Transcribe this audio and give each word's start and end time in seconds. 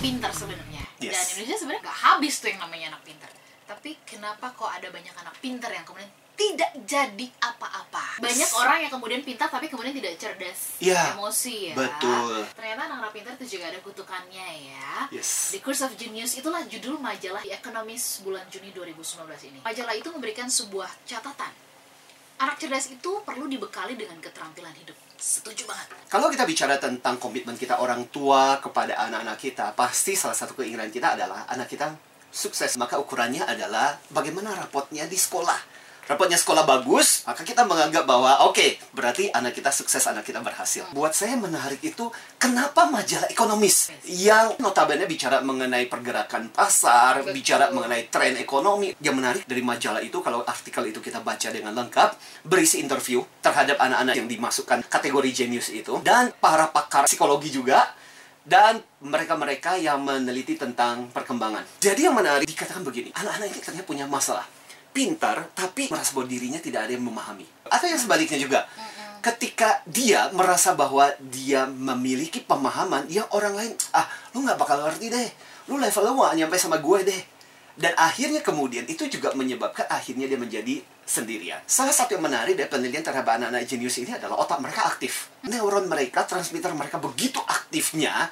pintar 0.00 0.32
sebenarnya 0.32 0.82
Yes. 0.98 1.12
dan 1.12 1.24
Indonesia 1.34 1.56
sebenarnya 1.56 1.82
nggak 1.82 1.98
habis 2.02 2.34
tuh 2.36 2.48
yang 2.48 2.60
namanya 2.60 2.86
anak 2.92 3.02
pintar 3.04 3.30
tapi 3.64 3.96
kenapa 4.02 4.52
kok 4.52 4.68
ada 4.68 4.88
banyak 4.88 5.14
anak 5.14 5.32
pintar 5.38 5.70
yang 5.70 5.84
kemudian 5.84 6.08
tidak 6.34 6.72
jadi 6.82 7.26
apa-apa 7.38 8.16
banyak 8.18 8.50
orang 8.54 8.78
yang 8.80 8.88
kemudian 8.90 9.20
pintar 9.20 9.46
tapi 9.46 9.68
kemudian 9.68 9.92
tidak 9.92 10.16
cerdas 10.16 10.76
Iya, 10.78 11.12
emosi 11.14 11.68
ya 11.68 11.74
betul. 11.76 12.48
ternyata 12.50 12.80
anak-anak 12.86 13.12
pintar 13.12 13.32
itu 13.36 13.56
juga 13.56 13.68
ada 13.68 13.78
kutukannya 13.78 14.48
ya 14.66 14.88
Yes. 15.10 15.52
The 15.52 15.60
Curse 15.60 15.84
of 15.84 15.92
Genius 15.94 16.34
itulah 16.34 16.64
judul 16.64 16.96
majalah 16.96 17.40
The 17.40 17.52
Economist 17.54 18.20
bulan 18.20 18.44
Juni 18.46 18.72
2019 18.72 19.24
ini. 19.46 19.58
Majalah 19.60 19.94
itu 19.94 20.08
memberikan 20.08 20.46
sebuah 20.46 20.88
catatan. 21.04 21.52
Anak 22.40 22.56
cerdas 22.56 22.88
itu 22.88 23.20
perlu 23.20 23.44
dibekali 23.44 24.00
dengan 24.00 24.16
keterampilan 24.16 24.72
hidup. 24.72 24.96
Setuju 25.20 25.68
banget. 25.68 25.92
Kalau 26.08 26.32
kita 26.32 26.48
bicara 26.48 26.80
tentang 26.80 27.20
komitmen 27.20 27.52
kita 27.52 27.76
orang 27.84 28.08
tua 28.08 28.56
kepada 28.64 28.96
anak-anak 28.96 29.36
kita, 29.36 29.76
pasti 29.76 30.16
salah 30.16 30.32
satu 30.32 30.56
keinginan 30.56 30.88
kita 30.88 31.20
adalah 31.20 31.44
anak 31.52 31.68
kita 31.68 31.92
sukses. 32.32 32.80
Maka 32.80 32.96
ukurannya 32.96 33.44
adalah 33.44 34.00
bagaimana 34.08 34.56
rapotnya 34.56 35.04
di 35.04 35.20
sekolah. 35.20 35.60
Rapotnya 36.08 36.38
sekolah 36.40 36.64
bagus, 36.64 37.22
maka 37.28 37.44
kita 37.44 37.62
menganggap 37.68 38.08
bahwa 38.08 38.48
oke, 38.48 38.80
berarti 38.96 39.30
anak 39.30 39.54
kita 39.54 39.70
sukses, 39.70 40.02
anak 40.08 40.26
kita 40.26 40.42
berhasil. 40.42 40.88
Buat 40.96 41.14
saya 41.14 41.36
menarik 41.36 41.78
itu, 41.84 42.10
kenapa 42.40 42.88
majalah 42.88 43.30
ekonomis 43.30 43.94
yang 44.08 44.56
notabene 44.58 45.06
bicara 45.06 45.38
mengenai 45.44 45.86
pergerakan 45.86 46.50
pasar, 46.50 47.22
Betul. 47.22 47.32
bicara 47.36 47.64
mengenai 47.70 48.10
tren 48.10 48.34
ekonomi. 48.40 48.96
Yang 48.98 49.14
menarik 49.16 49.42
dari 49.46 49.62
majalah 49.62 50.02
itu, 50.02 50.18
kalau 50.24 50.42
artikel 50.42 50.82
itu 50.88 50.98
kita 50.98 51.22
baca 51.22 51.48
dengan 51.52 51.76
lengkap, 51.76 52.16
berisi 52.42 52.82
interview 52.82 53.22
terhadap 53.44 53.78
anak-anak 53.78 54.18
yang 54.18 54.26
dimasukkan 54.26 54.82
kategori 54.90 55.30
genius 55.30 55.70
itu, 55.70 56.02
dan 56.02 56.34
para 56.42 56.68
pakar 56.74 57.06
psikologi 57.06 57.54
juga, 57.54 57.86
dan 58.40 58.82
mereka-mereka 59.04 59.78
yang 59.78 60.02
meneliti 60.02 60.56
tentang 60.56 61.06
perkembangan. 61.12 61.62
Jadi 61.78 62.08
yang 62.08 62.16
menarik 62.16 62.48
dikatakan 62.48 62.82
begini, 62.82 63.14
anak-anak 63.14 63.46
ini 63.52 63.60
ternyata 63.62 63.86
punya 63.86 64.06
masalah. 64.10 64.48
Pintar, 64.90 65.54
tapi 65.54 65.86
merasa 65.86 66.10
bahwa 66.12 66.26
dirinya 66.26 66.58
tidak 66.58 66.86
ada 66.88 66.92
yang 66.98 67.06
memahami. 67.06 67.46
Atau 67.70 67.86
yang 67.86 68.00
sebaliknya 68.00 68.38
juga, 68.42 68.66
ketika 69.22 69.84
dia 69.86 70.32
merasa 70.34 70.74
bahwa 70.74 71.12
dia 71.20 71.68
memiliki 71.68 72.42
pemahaman 72.42 73.06
yang 73.06 73.28
orang 73.30 73.54
lain, 73.54 73.72
ah, 73.94 74.08
lu 74.34 74.42
nggak 74.42 74.58
bakal 74.58 74.82
ngerti 74.82 75.12
deh. 75.12 75.30
Lu 75.70 75.78
level 75.78 76.02
lu 76.10 76.12
nggak 76.18 76.36
nyampe 76.42 76.56
sama 76.58 76.82
gue 76.82 76.98
deh. 77.06 77.22
Dan 77.80 77.94
akhirnya 77.96 78.42
kemudian 78.44 78.84
itu 78.90 79.06
juga 79.08 79.32
menyebabkan 79.32 79.86
akhirnya 79.88 80.26
dia 80.26 80.36
menjadi 80.36 80.82
sendirian. 81.06 81.62
Salah 81.64 81.94
satu 81.94 82.18
yang 82.18 82.26
menarik 82.26 82.58
dari 82.58 82.68
penelitian 82.68 83.06
terhadap 83.06 83.40
anak-anak 83.40 83.64
jenius 83.64 83.96
ini 84.02 84.12
adalah 84.12 84.42
otak 84.42 84.58
mereka 84.60 84.84
aktif. 84.84 85.32
Neuron 85.48 85.86
mereka, 85.86 86.26
transmitter 86.26 86.74
mereka 86.76 87.00
begitu 87.00 87.40
aktifnya 87.40 88.28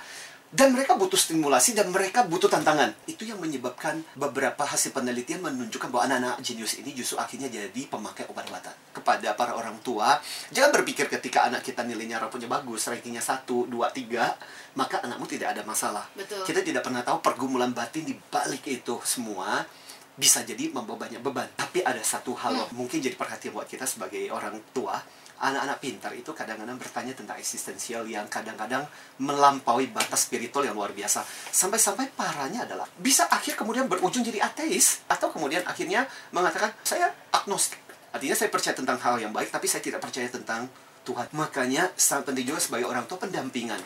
dan 0.49 0.73
mereka 0.73 0.97
butuh 0.97 1.21
stimulasi 1.21 1.77
dan 1.77 1.93
mereka 1.93 2.25
butuh 2.25 2.49
tantangan. 2.49 2.97
Itu 3.05 3.29
yang 3.29 3.37
menyebabkan 3.37 4.01
beberapa 4.17 4.65
hasil 4.65 4.97
penelitian 4.97 5.45
menunjukkan 5.45 5.93
bahwa 5.93 6.09
anak-anak 6.09 6.41
jenius 6.41 6.81
ini 6.81 6.97
justru 6.97 7.21
akhirnya 7.21 7.53
jadi 7.53 7.81
pemakai 7.85 8.25
obat-obatan. 8.33 8.73
Kepada 8.97 9.37
para 9.37 9.53
orang 9.53 9.77
tua, 9.85 10.17
jangan 10.49 10.73
berpikir 10.73 11.13
ketika 11.13 11.45
anak 11.45 11.61
kita 11.61 11.85
nilainya 11.85 12.17
rapotnya 12.17 12.49
bagus, 12.49 12.89
rankingnya 12.89 13.21
1, 13.21 13.45
2, 13.45 13.69
3, 13.69 14.81
maka 14.81 15.05
anakmu 15.05 15.29
tidak 15.29 15.53
ada 15.53 15.63
masalah. 15.69 16.09
Betul. 16.17 16.41
Kita 16.49 16.65
tidak 16.65 16.81
pernah 16.81 17.05
tahu 17.05 17.21
pergumulan 17.21 17.77
batin 17.77 18.09
di 18.09 18.17
balik 18.17 18.65
itu 18.65 18.97
semua 19.05 19.69
bisa 20.19 20.43
jadi 20.43 20.73
membawa 20.73 21.07
banyak 21.07 21.21
beban. 21.23 21.47
Tapi 21.55 21.85
ada 21.85 22.01
satu 22.03 22.35
hal 22.35 22.57
yang 22.57 22.71
mungkin 22.75 22.99
jadi 22.99 23.15
perhatian 23.15 23.55
buat 23.55 23.69
kita 23.69 23.87
sebagai 23.87 24.27
orang 24.33 24.59
tua. 24.73 24.99
Anak-anak 25.39 25.79
pintar 25.79 26.11
itu 26.19 26.35
kadang-kadang 26.35 26.75
bertanya 26.75 27.15
tentang 27.15 27.39
eksistensial 27.39 28.03
yang 28.11 28.27
kadang-kadang 28.27 28.83
melampaui 29.23 29.87
batas 29.87 30.27
spiritual 30.27 30.67
yang 30.67 30.75
luar 30.75 30.91
biasa. 30.91 31.23
Sampai-sampai 31.55 32.11
parahnya 32.11 32.67
adalah 32.67 32.91
bisa 32.99 33.31
akhir 33.31 33.55
kemudian 33.55 33.87
berujung 33.87 34.27
jadi 34.27 34.43
ateis. 34.43 35.07
Atau 35.07 35.31
kemudian 35.31 35.63
akhirnya 35.63 36.11
mengatakan, 36.35 36.75
saya 36.83 37.15
agnostik. 37.31 37.79
Artinya 38.11 38.35
saya 38.35 38.51
percaya 38.51 38.75
tentang 38.75 38.99
hal 38.99 39.23
yang 39.23 39.31
baik, 39.31 39.55
tapi 39.55 39.71
saya 39.71 39.79
tidak 39.79 40.03
percaya 40.03 40.27
tentang 40.27 40.67
Tuhan. 41.07 41.31
Makanya 41.31 41.95
sangat 41.95 42.35
penting 42.35 42.51
juga 42.51 42.59
sebagai 42.59 42.91
orang 42.91 43.07
tua 43.07 43.23
pendampingan. 43.23 43.79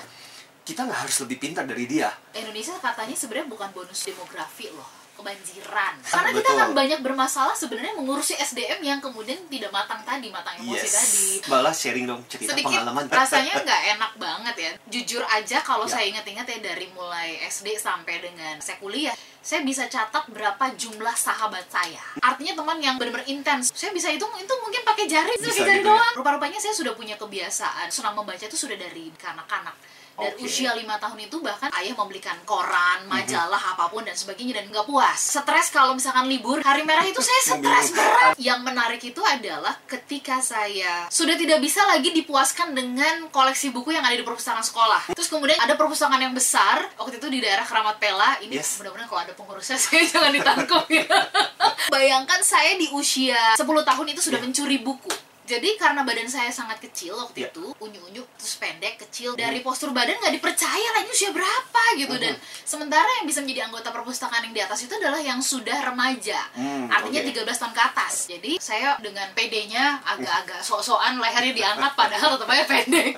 Kita 0.64 0.88
nggak 0.88 1.04
harus 1.04 1.20
lebih 1.20 1.36
pintar 1.36 1.68
dari 1.68 1.84
dia. 1.84 2.08
Indonesia 2.32 2.72
katanya 2.80 3.12
sebenarnya 3.12 3.50
bukan 3.52 3.68
bonus 3.76 4.08
demografi 4.08 4.72
loh 4.72 5.01
kebanjiran. 5.22 5.94
Karena 6.02 6.30
kita 6.34 6.48
akan 6.52 6.70
banyak 6.74 7.00
bermasalah 7.00 7.54
sebenarnya 7.54 7.94
mengurusi 7.94 8.34
SDM 8.34 8.82
yang 8.82 8.98
kemudian 8.98 9.38
tidak 9.46 9.70
matang 9.70 10.02
tadi 10.02 10.28
matang 10.28 10.58
emosi 10.58 10.88
tadi. 10.88 11.26
Malah 11.46 11.70
sharing 11.70 12.04
dong 12.04 12.20
cerita 12.26 12.52
sedikit 12.52 12.74
pengalaman. 12.74 13.06
rasanya 13.06 13.54
nggak 13.64 13.82
enak 13.94 14.12
banget 14.18 14.54
ya. 14.58 14.70
Jujur 14.90 15.22
aja 15.24 15.62
kalau 15.62 15.86
Ya. 15.86 15.94
saya 15.94 16.04
ingat-ingat 16.10 16.44
ya 16.44 16.58
dari 16.60 16.90
mulai 16.90 17.38
SD 17.44 17.78
sampai 17.78 18.18
dengan 18.18 18.58
saya 18.58 18.76
kuliah 18.76 19.14
saya 19.38 19.60
bisa 19.60 19.86
catat 19.86 20.26
berapa 20.28 20.70
jumlah 20.74 21.12
sahabat 21.12 21.66
saya. 21.66 21.98
Artinya 22.18 22.54
teman 22.54 22.78
yang 22.78 22.94
benar-benar 22.94 23.26
intens. 23.26 23.74
Saya 23.74 23.90
bisa 23.90 24.06
hitung 24.06 24.30
itu 24.34 24.54
mungkin 24.56 24.82
pakai 24.82 25.06
jari 25.06 25.34
Bisa 25.34 25.50
pakai 25.50 25.58
jari 25.60 25.78
gitu 25.78 25.82
ya. 25.82 25.90
doang. 25.90 26.14
Rupa-rupanya 26.14 26.58
saya 26.58 26.70
sudah 26.70 26.94
punya 26.94 27.14
kebiasaan. 27.14 27.90
Senang 27.90 28.14
membaca 28.14 28.38
itu 28.38 28.54
sudah 28.54 28.74
dari 28.74 29.10
kanak-kanak 29.18 29.74
dari 30.14 30.34
Oke. 30.34 30.44
usia 30.44 30.72
lima 30.72 30.96
tahun 30.96 31.18
itu 31.22 31.36
bahkan 31.38 31.72
ayah 31.74 31.94
membelikan 31.94 32.36
koran, 32.42 33.04
Mhm. 33.04 33.10
majalah 33.10 33.62
apa 33.72 33.86
pun 33.86 34.02
dan 34.02 34.12
sebagainya 34.12 34.58
dan 34.58 34.68
nggak 34.68 34.84
puas. 34.84 35.18
Stres 35.18 35.68
kalau 35.68 35.92
misalkan 35.92 36.26
libur 36.26 36.60
hari 36.60 36.82
merah 36.82 37.02
itu 37.02 37.18
saya 37.18 37.40
stres 37.54 37.90
berat. 37.90 38.34
Yang 38.36 38.60
menarik 38.60 39.02
itu 39.02 39.20
adalah 39.20 39.74
ketika 39.84 40.38
saya 40.38 41.06
sudah 41.08 41.34
tidak 41.34 41.58
bisa 41.58 41.82
lagi 41.84 42.12
dipuaskan 42.12 42.72
dengan 42.72 43.28
koleksi 43.28 43.70
buku 43.70 43.90
yang 43.90 44.02
ada 44.02 44.12
di 44.12 44.22
perpustakaan 44.22 44.62
sekolah. 44.62 45.02
Terus 45.10 45.28
kemudian 45.28 45.56
ada 45.56 45.72
perpustakaan 45.72 46.20
yang 46.20 46.32
besar 46.32 46.86
waktu 46.94 47.16
itu 47.16 47.28
di 47.28 47.38
daerah 47.38 47.62
Keramat 47.62 47.96
Pela. 47.96 48.36
Ini 48.38 48.52
Yes. 48.54 48.78
mudah-mudahan 48.78 49.06
kalau 49.06 49.22
ada 49.22 49.32
pengurusnya 49.32 49.78
saya 49.82 50.04
jangan 50.04 50.30
ditangkap 50.30 50.84
ya. 50.88 51.06
Bayangkan 51.94 52.40
saya 52.40 52.74
di 52.74 52.88
usia 52.90 53.54
10 53.54 53.64
tahun 53.82 54.06
itu 54.08 54.20
sudah 54.22 54.38
Iya. 54.38 54.44
mencuri 54.44 54.78
buku. 54.78 55.12
Jadi 55.42 55.74
karena 55.74 56.06
badan 56.06 56.30
saya 56.30 56.48
sangat 56.48 56.78
kecil 56.78 57.18
waktu 57.18 57.44
Iya. 57.44 57.50
itu, 57.50 57.74
unyu-unyu 57.76 58.22
terus 58.38 58.54
pendek, 58.56 58.94
kecil, 59.02 59.34
dari 59.34 59.58
postur 59.58 59.90
badan 59.90 60.14
nggak 60.16 60.38
dipercaya 60.38 60.88
lah 60.94 61.02
ini 61.02 61.10
usia 61.10 61.34
berapa 61.34 61.82
gitu 61.98 62.14
dan 62.14 62.38
sementara 62.62 63.10
yang 63.18 63.26
bisa 63.26 63.42
menjadi 63.42 63.66
anggota 63.66 63.90
perpustakaan 63.90 64.46
yang 64.46 64.54
di 64.54 64.62
atas 64.62 64.86
itu 64.86 64.94
adalah 64.94 65.18
yang 65.18 65.42
sudah 65.42 65.82
remaja. 65.82 66.38
Hmm, 66.54 66.86
Artinya 66.86 67.26
oke. 67.26 67.30
13 67.42 67.58
tahun 67.58 67.74
ke 67.74 67.82
atas. 67.82 68.12
Jadi 68.30 68.52
saya 68.62 68.94
dengan 69.02 69.26
PD-nya 69.34 69.98
agak-agak 70.06 70.62
sok-sokan 70.68 71.18
lehernya 71.18 71.52
diangkat 71.52 71.92
padahal 71.98 72.38
tetap 72.38 72.48
aja 72.48 72.64
pendek. 72.64 73.14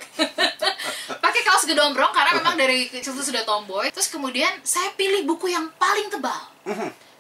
Pakai 1.25 1.43
kaos 1.45 1.69
gedombrong 1.69 2.13
karena 2.17 2.41
memang 2.41 2.57
dari 2.57 2.89
kecil 2.89 3.13
itu 3.13 3.25
sudah 3.29 3.45
tomboy. 3.45 3.93
Terus 3.93 4.09
kemudian 4.09 4.49
saya 4.65 4.89
pilih 4.97 5.29
buku 5.29 5.53
yang 5.53 5.69
paling 5.77 6.09
tebal 6.09 6.41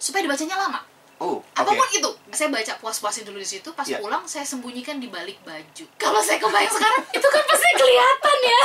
supaya 0.00 0.24
dibacanya 0.24 0.56
lama. 0.56 0.80
Oh. 1.22 1.38
Apa 1.54 1.70
pun 1.70 1.88
itu, 1.90 2.10
saya 2.30 2.50
baca 2.50 2.72
puas-puasin 2.78 3.22
dulu 3.22 3.38
di 3.38 3.46
situ. 3.46 3.70
Pas 3.70 3.86
Iya. 3.86 4.02
pulang, 4.02 4.26
saya 4.26 4.42
sembunyikan 4.42 4.98
di 4.98 5.06
balik 5.06 5.38
baju. 5.40 5.84
Kalau 5.94 6.18
saya 6.18 6.38
kebayang 6.38 6.70
sekarang, 6.70 7.02
itu 7.18 7.28
kan 7.28 7.42
pasti 7.44 7.68
kelihatan 7.72 8.38
ya. 8.42 8.62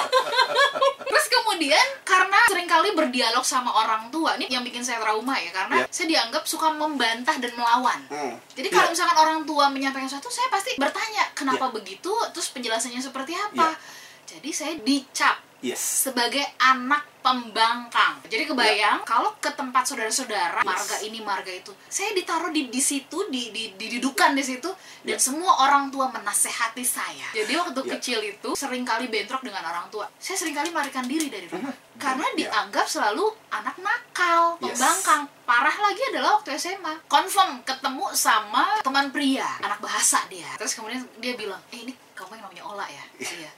Terus 1.00 1.26
kemudian, 1.30 1.86
karena 2.02 2.40
sering 2.50 2.66
kali 2.66 2.90
berdialog 2.92 3.44
sama 3.44 3.70
orang 3.72 4.10
tua, 4.10 4.34
ini 4.36 4.50
yang 4.50 4.62
bikin 4.62 4.82
saya 4.82 4.98
trauma 4.98 5.36
ya, 5.36 5.52
karena 5.52 5.76
Iya. 5.80 5.88
saya 5.90 6.08
dianggap 6.10 6.44
suka 6.44 6.70
membantah 6.70 7.36
dan 7.38 7.52
melawan. 7.54 8.00
Hmm. 8.10 8.34
Jadi 8.54 8.68
kalau 8.68 8.90
Iya. 8.90 8.94
misalkan 8.94 9.18
orang 9.18 9.40
tua 9.44 9.66
menyampaikan 9.70 10.06
sesuatu, 10.06 10.30
saya 10.30 10.50
pasti 10.50 10.74
bertanya 10.76 11.30
kenapa 11.34 11.70
begitu, 11.70 12.12
terus 12.32 12.50
penjelasannya 12.50 13.00
seperti 13.00 13.34
apa. 13.34 13.78
Jadi 14.26 14.50
saya 14.50 14.74
dicap 14.78 15.42
Yes. 15.60 15.82
sebagai 16.06 16.46
anak 16.58 17.09
pembangkang. 17.30 18.26
Jadi 18.26 18.50
kebayang 18.50 19.06
kalau 19.06 19.38
ke 19.38 19.54
tempat 19.54 19.86
saudara-saudara, 19.86 20.66
marga 20.66 20.98
ini, 21.06 21.22
marga 21.22 21.54
itu, 21.54 21.70
saya 21.86 22.10
ditaruh 22.12 22.50
di 22.50 22.74
di 22.74 22.82
situ, 22.82 23.30
di 23.30 23.54
di 23.54 23.78
didudukan 23.78 24.34
di 24.34 24.42
situ 24.42 24.70
dan 25.06 25.14
Ya. 25.14 25.22
semua 25.22 25.62
orang 25.62 25.94
tua 25.94 26.10
menasehati 26.10 26.82
saya. 26.82 27.30
Jadi 27.32 27.54
waktu 27.54 27.80
Ya. 27.86 27.90
kecil 27.96 28.20
itu 28.26 28.50
sering 28.58 28.82
kali 28.82 29.06
bentrok 29.06 29.46
dengan 29.46 29.62
orang 29.62 29.86
tua. 29.94 30.10
Saya 30.18 30.42
sering 30.42 30.58
kali 30.58 30.74
melarikan 30.74 31.06
diri 31.06 31.30
dari 31.30 31.46
rumah 31.46 31.70
karena 32.02 32.26
Ya. 32.34 32.50
dianggap 32.50 32.90
selalu 32.90 33.30
anak 33.54 33.78
nakal, 33.78 34.58
Yes. 34.60 34.74
pembangkang. 34.74 35.30
Parah 35.46 35.78
lagi 35.78 36.02
adalah 36.10 36.42
waktu 36.42 36.58
SMA. 36.58 36.94
Confirm 37.06 37.62
ketemu 37.62 38.06
sama 38.14 38.82
teman 38.82 39.10
pria, 39.10 39.46
anak 39.62 39.78
bahasa 39.78 40.26
dia. 40.30 40.50
Terus 40.58 40.74
kemudian 40.74 41.06
dia 41.18 41.34
bilang, 41.34 41.62
"Eh, 41.70 41.86
ini 41.86 41.94
kamu 42.14 42.38
yang 42.38 42.44
namanya 42.50 42.64
Ola 42.66 42.86
ya?" 42.86 43.06
Iya. 43.18 43.50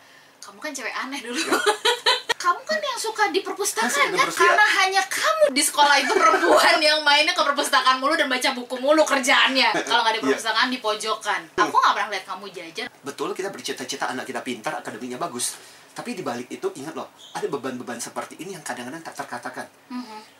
Kamu 0.41 0.57
kan 0.57 0.71
cewek 0.71 0.89
aneh 0.91 1.21
dulu. 1.21 1.37
kamu 2.41 2.57
kan 2.65 2.79
suka 3.01 3.33
di 3.33 3.41
perpustakaan 3.41 3.89
kan 3.89 4.13
perpustakaan. 4.13 4.45
karena 4.45 4.65
hanya 4.77 5.01
kamu 5.09 5.43
di 5.49 5.63
sekolah 5.63 5.95
itu 5.97 6.13
perempuan 6.13 6.77
yang 6.77 7.01
mainnya 7.01 7.33
ke 7.33 7.41
perpustakaan 7.41 7.97
mulu 7.97 8.13
dan 8.13 8.29
baca 8.29 8.49
buku 8.53 8.75
mulu 8.77 9.01
kerjaannya 9.01 9.73
kalau 9.81 10.05
nggak 10.05 10.13
di 10.13 10.19
Iya. 10.21 10.27
perpustakaan 10.29 10.69
di 10.69 10.77
pojokan 10.77 11.41
aku 11.57 11.73
nggak 11.73 11.93
pernah 11.97 12.09
lihat 12.09 12.25
kamu 12.29 12.45
jajan 12.53 12.87
Betul 13.01 13.33
kita 13.33 13.49
bercita-cita 13.49 14.05
anak 14.05 14.29
kita 14.29 14.45
pintar, 14.45 14.77
akademinya 14.77 15.17
bagus. 15.17 15.57
Tapi 15.91 16.13
di 16.13 16.21
balik 16.21 16.47
itu 16.47 16.69
ingat 16.71 16.93
loh, 16.93 17.09
ada 17.33 17.43
beban-beban 17.43 17.97
seperti 17.97 18.37
ini 18.37 18.53
yang 18.53 18.61
kadang-kadang 18.61 19.01
tak 19.01 19.17
terkatakan. 19.17 19.65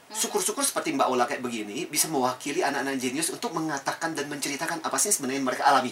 Syukur-syukur 0.08 0.62
seperti 0.62 0.94
Mbak 0.94 1.08
Ola 1.08 1.24
kayak 1.26 1.42
begini 1.42 1.88
bisa 1.88 2.06
mewakili 2.06 2.62
anak-anak 2.62 3.00
jenius 3.00 3.32
untuk 3.32 3.50
mengatakan 3.52 4.12
dan 4.12 4.28
menceritakan 4.28 4.84
apa 4.84 4.94
sih 4.96 5.10
sebenarnya 5.10 5.40
yang 5.40 5.48
mereka 5.48 5.64
alami. 5.66 5.92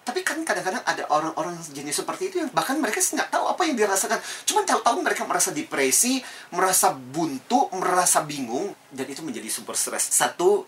Tapi 0.00 0.24
kan 0.24 0.40
kadang-kadang 0.42 0.80
ada 0.82 1.04
orang-orang 1.12 1.60
jenis 1.70 2.00
seperti 2.02 2.32
itu 2.32 2.40
yang 2.40 2.50
bahkan 2.50 2.80
mereka 2.80 2.98
nggak 2.98 3.30
tahu 3.30 3.44
apa 3.52 3.62
yang 3.68 3.76
dirasakan. 3.76 4.18
Cuma 4.48 4.64
tahu-tahu 4.64 5.04
mereka 5.04 5.28
merasa 5.28 5.52
depresi 5.52 6.18
merasa 6.50 6.96
buntu 6.96 7.68
merasa 7.76 8.24
bingung 8.24 8.72
dan 8.90 9.06
itu 9.06 9.20
menjadi 9.20 9.46
super 9.52 9.76
stres 9.76 10.08
satu 10.10 10.64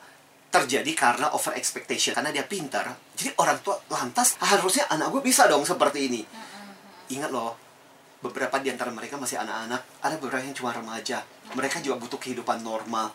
terjadi 0.52 0.92
karena 0.92 1.32
over 1.32 1.56
expectation 1.56 2.12
karena 2.12 2.28
dia 2.28 2.44
pintar. 2.44 2.92
Jadi 3.16 3.32
orang 3.40 3.58
tua 3.64 3.80
lantas 3.88 4.36
harusnya 4.44 4.84
anak 4.92 5.08
gue 5.08 5.22
bisa 5.24 5.48
dong 5.48 5.64
seperti 5.64 6.12
ini. 6.12 6.22
Ingat 7.16 7.32
loh 7.32 7.56
beberapa 8.20 8.60
di 8.60 8.70
antara 8.70 8.92
mereka 8.92 9.18
masih 9.18 9.40
anak-anak 9.40 9.80
ada 10.04 10.14
beberapa 10.20 10.44
yang 10.44 10.54
cuma 10.54 10.76
remaja. 10.76 11.24
Mereka 11.56 11.80
juga 11.80 11.96
butuh 11.98 12.20
kehidupan 12.20 12.60
normal. 12.60 13.10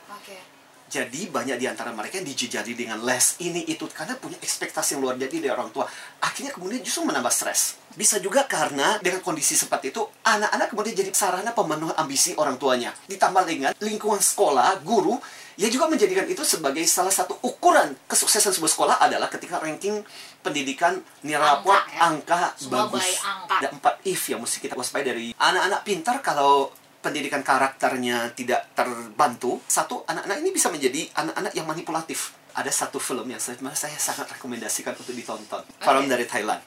Jadi 0.87 1.27
banyak 1.27 1.59
di 1.59 1.67
antara 1.67 1.91
mereka 1.91 2.23
yang 2.23 2.27
dijejali 2.31 2.71
dengan 2.71 3.03
les 3.03 3.35
ini 3.43 3.67
itu 3.67 3.83
karena 3.91 4.15
punya 4.15 4.39
ekspektasi 4.39 4.95
yang 4.95 5.03
luar 5.03 5.19
biasa 5.19 5.35
dari 5.35 5.51
orang 5.51 5.69
tua. 5.75 5.83
Akhirnya 6.23 6.55
kemudian 6.55 6.79
justru 6.79 7.03
menambah 7.03 7.31
stres. 7.31 7.75
Bisa 7.91 8.23
juga 8.23 8.47
karena 8.47 8.95
dengan 9.03 9.19
kondisi 9.19 9.59
seperti 9.59 9.91
itu 9.91 10.05
anak-anak 10.23 10.71
kemudian 10.71 10.95
jadi 10.95 11.11
sarana 11.11 11.51
pemenuh 11.51 11.91
ambisi 11.99 12.31
orang 12.39 12.55
tuanya. 12.55 12.95
Ditambah 13.11 13.43
dengan 13.43 13.71
lingkungan 13.83 14.23
sekolah, 14.23 14.79
guru 14.79 15.19
yang 15.57 15.73
juga 15.73 15.89
menjadikan 15.89 16.29
itu 16.29 16.45
sebagai 16.45 16.85
salah 16.85 17.09
satu 17.09 17.33
ukuran 17.41 17.97
kesuksesan 18.05 18.53
sebuah 18.53 18.71
sekolah 18.71 18.95
adalah 19.01 19.25
ketika 19.25 19.57
ranking 19.57 20.05
pendidikan 20.45 21.01
nilai 21.25 21.41
rapor 21.41 21.73
Angka, 21.73 21.89
ya. 21.89 21.99
angka 22.05 22.41
Semua 22.55 22.85
bagus. 22.85 23.17
angka. 23.25 23.55
Ada 23.65 23.69
empat 23.73 23.93
if 24.05 24.21
yang 24.29 24.39
mesti 24.45 24.57
kita 24.61 24.77
waspada 24.77 25.09
dari 25.09 25.33
anak-anak 25.33 25.81
pintar 25.81 26.15
kalau 26.21 26.69
pendidikan 27.01 27.45
karakternya 27.45 28.33
tidak 28.33 28.73
terbantu, 28.73 29.61
satu 29.69 30.03
anak-anak 30.07 30.37
ini 30.41 30.49
bisa 30.51 30.67
menjadi 30.73 31.07
anak-anak 31.13 31.53
yang 31.53 31.67
manipulatif. 31.69 32.33
Ada 32.57 32.73
satu 32.73 32.97
film 32.97 33.29
yang 33.29 33.37
saya, 33.37 33.57
saya 33.77 33.97
sangat 34.01 34.33
rekomendasikan 34.33 34.97
untuk 34.97 35.13
ditonton. 35.13 35.61
Film 35.77 36.09
dari 36.09 36.25
Thailand. 36.25 36.57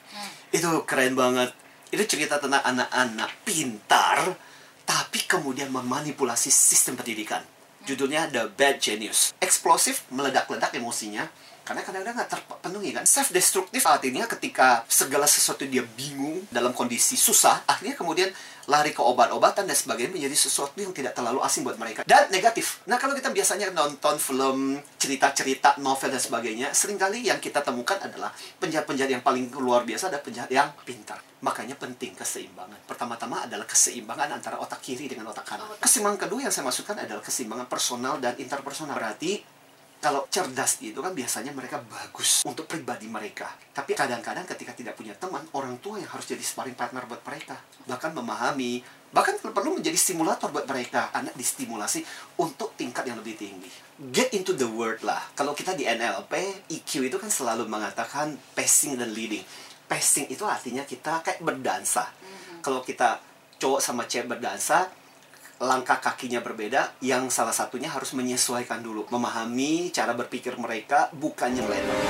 Itu 0.47 0.87
keren 0.87 1.19
banget. 1.19 1.51
Itu 1.91 2.07
cerita 2.07 2.39
tentang 2.39 2.63
anak-anak 2.63 3.43
pintar, 3.43 4.39
tapi 4.87 5.27
kemudian 5.27 5.67
memanipulasi 5.67 6.47
sistem 6.47 6.95
pendidikan. 6.95 7.43
Judulnya 7.83 8.31
The 8.31 8.47
Bad 8.55 8.79
Genius. 8.79 9.35
Eksplosif, 9.43 10.07
meledak-ledak 10.13 10.71
emosinya. 10.77 11.27
Karena 11.71 11.87
kadang-kadang 11.87 12.15
nggak 12.19 12.31
terpenuhi 12.35 12.91
kan. 12.91 13.07
Self-destructive 13.07 13.85
artinya 13.87 14.27
ketika 14.27 14.83
segala 14.91 15.23
sesuatu 15.23 15.63
dia 15.63 15.87
bingung 15.95 16.43
dalam 16.51 16.75
kondisi 16.75 17.15
susah, 17.15 17.63
akhirnya 17.63 17.95
kemudian 17.95 18.27
lari 18.67 18.91
ke 18.91 18.99
obat-obatan 18.99 19.63
dan 19.63 19.71
sebagainya 19.71 20.11
menjadi 20.11 20.35
sesuatu 20.35 20.75
yang 20.83 20.91
tidak 20.91 21.15
terlalu 21.15 21.39
asing 21.39 21.63
buat 21.63 21.79
mereka. 21.79 22.03
Dan 22.03 22.27
negatif. 22.27 22.83
Nah 22.91 22.99
kalau 22.99 23.15
kita 23.15 23.31
biasanya 23.31 23.71
nonton 23.71 24.19
film, 24.19 24.83
cerita-cerita, 24.99 25.79
novel 25.79 26.11
dan 26.11 26.19
sebagainya, 26.19 26.67
sering 26.75 26.99
kali 26.99 27.23
yang 27.31 27.39
kita 27.39 27.63
temukan 27.63 27.95
adalah 28.03 28.35
penjahat-penjahat 28.59 29.07
yang 29.07 29.23
paling 29.23 29.47
luar 29.55 29.87
biasa 29.87 30.11
ada 30.11 30.19
penjahat 30.19 30.51
yang 30.51 30.67
pintar. 30.83 31.23
Makanya 31.39 31.79
penting 31.79 32.19
keseimbangan. 32.19 32.83
Pertama-tama 32.83 33.47
adalah 33.47 33.63
keseimbangan 33.63 34.43
antara 34.43 34.59
otak 34.59 34.83
kiri 34.83 35.07
dengan 35.07 35.31
otak 35.31 35.47
kanan. 35.47 35.71
Keseimbangan 35.79 36.19
kedua 36.27 36.51
yang 36.51 36.53
saya 36.53 36.67
masukkan 36.67 36.99
adalah 36.99 37.23
keseimbangan 37.23 37.71
personal 37.71 38.19
dan 38.19 38.35
interpersonal. 38.35 38.99
Berarti 38.99 39.60
kalau 40.01 40.25
cerdas 40.33 40.81
itu 40.81 40.97
kan 40.97 41.13
biasanya 41.13 41.53
mereka 41.53 41.77
bagus 41.85 42.41
untuk 42.41 42.65
pribadi 42.65 43.05
mereka. 43.05 43.53
Tapi 43.69 43.93
kadang-kadang 43.93 44.49
ketika 44.49 44.73
tidak 44.73 44.97
punya 44.97 45.13
teman, 45.13 45.45
orang 45.53 45.77
tua 45.77 46.01
yang 46.01 46.09
harus 46.09 46.25
jadi 46.25 46.41
sparring 46.41 46.73
partner 46.73 47.05
buat 47.05 47.21
mereka. 47.21 47.61
Bahkan 47.85 48.17
memahami, 48.17 48.81
bahkan 49.13 49.37
perlu 49.37 49.77
menjadi 49.77 49.93
stimulator 49.93 50.49
buat 50.49 50.65
mereka. 50.65 51.13
Anak 51.13 51.37
distimulasi 51.37 52.01
untuk 52.41 52.73
tingkat 52.73 53.05
yang 53.05 53.21
lebih 53.21 53.37
tinggi. 53.37 53.69
Get 54.09 54.33
into 54.33 54.57
the 54.57 54.65
word 54.65 55.05
lah. 55.05 55.21
Kalau 55.37 55.53
kita 55.53 55.77
di 55.77 55.85
NLP, 55.85 56.65
EQ 56.73 57.05
itu 57.05 57.21
kan 57.21 57.29
selalu 57.29 57.69
mengatakan 57.69 58.33
pacing 58.57 58.97
dan 58.97 59.13
leading. 59.13 59.45
Pacing 59.85 60.33
itu 60.33 60.41
artinya 60.49 60.81
kita 60.81 61.21
kayak 61.21 61.45
berdansa. 61.45 62.09
Kalau 62.65 62.81
kita 62.81 63.21
cowok 63.61 63.77
sama 63.77 64.09
cewek 64.09 64.33
berdansa, 64.33 64.89
langkah 65.61 66.01
kakinya 66.01 66.41
berbeda 66.41 66.97
yang 67.05 67.29
salah 67.29 67.53
satunya 67.53 67.85
harus 67.93 68.17
menyesuaikan 68.17 68.81
dulu 68.81 69.05
memahami 69.13 69.93
cara 69.93 70.17
berpikir 70.17 70.57
mereka 70.57 71.13
bukannya 71.13 71.61
nyeleweng 71.61 72.01